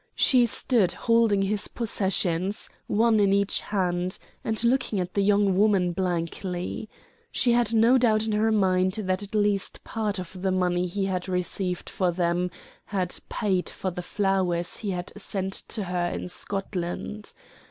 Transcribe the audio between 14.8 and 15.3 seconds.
had